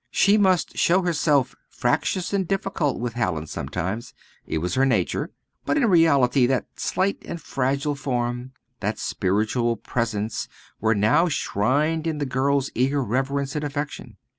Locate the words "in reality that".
5.77-6.65